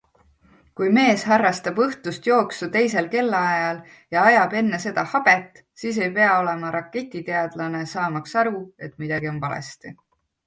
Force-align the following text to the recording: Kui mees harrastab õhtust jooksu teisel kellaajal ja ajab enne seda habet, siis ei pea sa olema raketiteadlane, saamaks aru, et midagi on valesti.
Kui 0.79 0.87
mees 0.97 1.23
harrastab 1.31 1.79
õhtust 1.83 2.29
jooksu 2.29 2.69
teisel 2.75 3.09
kellaajal 3.15 3.81
ja 4.15 4.23
ajab 4.29 4.55
enne 4.61 4.79
seda 4.85 5.03
habet, 5.11 5.61
siis 5.83 5.99
ei 6.05 6.09
pea 6.15 6.31
sa 6.31 6.39
olema 6.45 6.71
raketiteadlane, 6.77 7.83
saamaks 7.93 8.35
aru, 8.45 8.63
et 8.89 8.97
midagi 9.05 9.31
on 9.35 9.39
valesti. 9.45 9.95